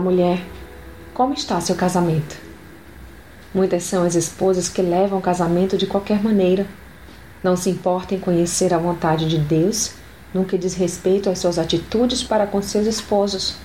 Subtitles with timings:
[0.00, 0.42] Mulher.
[1.12, 2.36] Como está seu casamento?
[3.54, 6.66] Muitas são as esposas que levam o casamento de qualquer maneira.
[7.42, 9.92] Não se importam em conhecer a vontade de Deus,
[10.32, 13.56] no que diz respeito às suas atitudes para com seus esposos,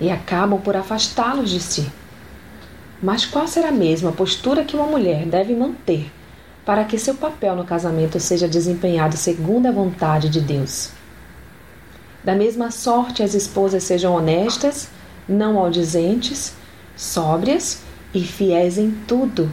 [0.00, 1.90] e acabam por afastá-los de si.
[3.02, 6.10] Mas qual será mesmo a postura que uma mulher deve manter
[6.64, 10.90] para que seu papel no casamento seja desempenhado segundo a vontade de Deus?
[12.24, 14.88] Da mesma sorte, as esposas sejam honestas
[15.28, 16.54] não maldizentes,
[16.96, 17.82] sóbrias
[18.14, 19.50] e fiéis em tudo.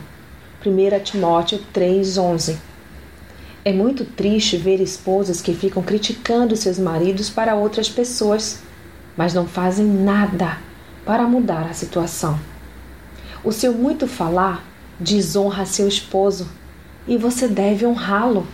[0.66, 2.58] 1 Timóteo 3,11
[3.66, 8.62] É muito triste ver esposas que ficam criticando seus maridos para outras pessoas,
[9.18, 10.58] mas não fazem nada
[11.06, 12.40] para mudar a situação.
[13.44, 14.66] O seu muito falar
[15.00, 16.48] desonra seu esposo
[17.06, 18.48] e você deve honrá-lo.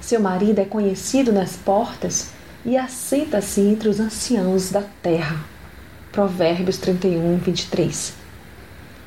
[0.00, 2.30] Seu marido é conhecido nas portas
[2.64, 5.55] e aceita-se entre os anciãos da terra.
[6.16, 8.14] Provérbios 31, 23.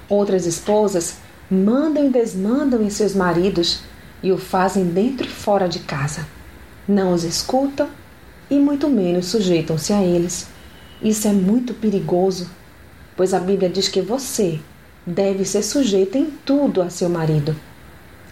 [0.08, 1.16] Outras esposas
[1.50, 3.80] mandam e desmandam em seus maridos
[4.22, 6.28] e o fazem dentro e fora de casa.
[6.88, 7.90] Não os escutam
[8.48, 10.50] e muito menos sujeitam-se a eles.
[11.02, 12.48] Isso é muito perigoso,
[13.18, 14.60] pois a Bíblia diz que você
[15.04, 17.56] deve ser sujeito em tudo a seu marido.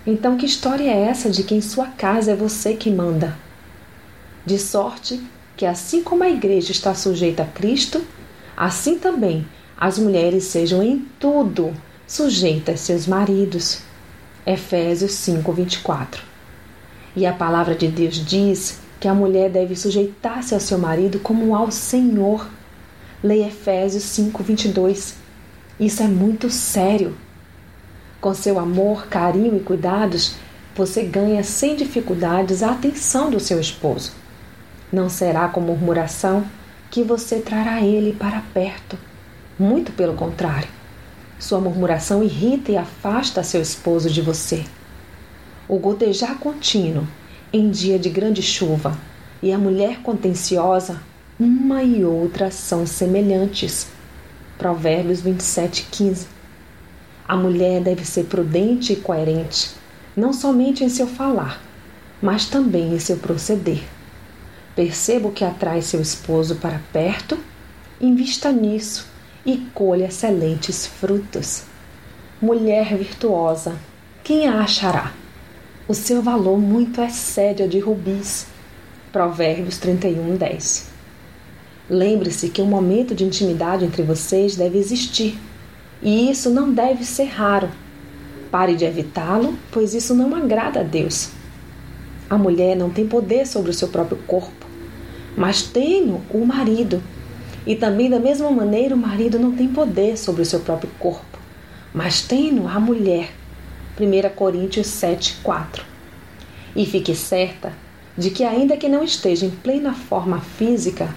[0.05, 3.36] Então, que história é essa de que em sua casa é você que manda?
[4.45, 5.20] De sorte
[5.55, 8.05] que, assim como a igreja está sujeita a Cristo,
[8.58, 9.45] assim também
[9.77, 11.72] as mulheres sejam em tudo
[12.08, 13.81] sujeitas a seus maridos.
[14.45, 16.23] Efésios 5, 24.
[17.16, 21.55] E a palavra de Deus diz que a mulher deve sujeitar-se ao seu marido como
[21.55, 22.47] ao Senhor.
[23.23, 25.16] Leia Efésios 5, 22.
[25.80, 27.16] Isso é muito sério.
[28.19, 30.36] Com seu amor, carinho e cuidados,
[30.75, 34.11] você ganha sem dificuldades a atenção do seu esposo.
[34.92, 36.45] Não será com murmuração
[36.89, 38.97] que você trará ele para perto.
[39.59, 40.70] Muito pelo contrário.
[41.39, 44.65] Sua murmuração irrita e afasta seu esposo de você.
[45.67, 47.08] O gotejar contínuo
[47.52, 48.97] em dia de grande chuva
[49.42, 51.02] e a mulher contenciosa,
[51.39, 53.87] uma e outra são semelhantes.
[54.58, 56.27] Provérbios 27, 15.
[57.27, 59.71] A mulher deve ser prudente e coerente,
[60.15, 61.61] não somente em seu falar,
[62.21, 63.83] mas também em seu proceder.
[64.77, 67.36] Perceba o que atrai seu esposo para perto,
[67.99, 69.08] invista nisso
[69.43, 71.64] e colha excelentes frutos.
[72.39, 73.76] Mulher virtuosa,
[74.23, 75.14] quem a achará?
[75.88, 78.45] O seu valor muito excede a de rubis.
[79.11, 80.89] Provérbios 31, 10.
[81.89, 85.39] Lembre-se que um momento de intimidade entre vocês deve existir,
[86.04, 87.71] e isso não deve ser raro.
[88.52, 91.32] Pare de evitá-lo, pois isso não agrada a Deus.
[92.30, 94.67] A mulher não tem poder sobre o seu próprio corpo
[95.37, 97.02] mas tem o marido.
[97.65, 101.37] E também, da mesma maneira, o marido não tem poder sobre o seu próprio corpo,
[101.93, 103.30] mas tem a mulher.
[103.99, 105.86] 1 Coríntios 7, 4.
[106.76, 107.71] E fique certa
[108.17, 111.14] de que, ainda que não esteja em plena forma física,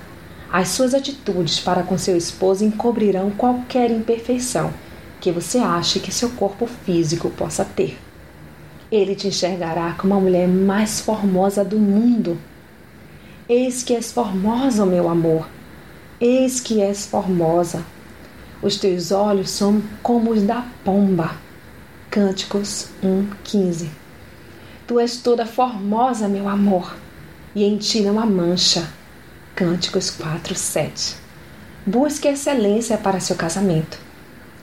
[0.53, 4.73] as suas atitudes para com seu esposo encobrirão qualquer imperfeição
[5.21, 7.97] que você ache que seu corpo físico possa ter.
[8.91, 12.39] Ele te enxergará como a mulher mais formosa do mundo
[13.53, 15.49] Eis que és formosa, meu amor.
[16.21, 17.85] Eis que és formosa.
[18.63, 21.33] Os teus olhos são como os da pomba.
[22.09, 23.91] Cânticos 1:15.
[24.87, 26.95] Tu és toda formosa, meu amor,
[27.53, 28.89] e em ti não há mancha.
[29.57, 31.17] Cânticos 4:7.
[31.85, 33.99] Busque excelência para seu casamento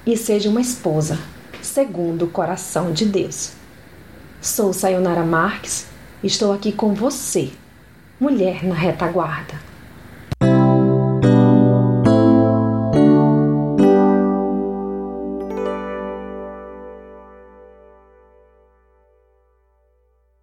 [0.05, 1.19] e seja uma esposa
[1.61, 3.51] segundo o coração de Deus.
[4.41, 5.87] Sou Sayonara Marques,
[6.23, 7.51] estou aqui com você
[8.19, 9.59] mulher na retaguarda.